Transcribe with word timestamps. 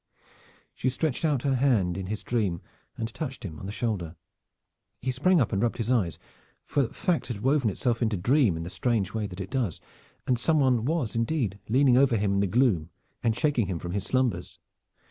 She 0.73 0.89
stretched 0.89 1.23
out 1.23 1.43
her 1.43 1.53
hand 1.53 1.95
in 1.95 2.07
his 2.07 2.23
dream 2.23 2.59
and 2.97 3.13
touched 3.13 3.45
him 3.45 3.59
on 3.59 3.67
the 3.67 3.71
shoulder. 3.71 4.15
He 4.99 5.11
sprang 5.11 5.39
up 5.39 5.53
and 5.53 5.61
rubbed 5.61 5.77
his 5.77 5.91
eyes, 5.91 6.17
for 6.65 6.87
fact 6.87 7.27
had 7.27 7.41
woven 7.43 7.69
itself 7.69 8.01
into 8.01 8.17
dream 8.17 8.57
in 8.57 8.63
the 8.63 8.71
strange 8.71 9.13
way 9.13 9.27
that 9.27 9.39
it 9.39 9.51
does, 9.51 9.79
and 10.25 10.39
some 10.39 10.59
one 10.59 10.85
was 10.85 11.15
indeed 11.15 11.59
leaning 11.69 11.97
over 11.97 12.17
him 12.17 12.33
in 12.33 12.39
the 12.39 12.47
gloom, 12.47 12.89
and 13.21 13.35
shaking 13.37 13.67
him 13.67 13.77
from 13.77 13.91
his 13.91 14.03
slumbers. 14.05 14.57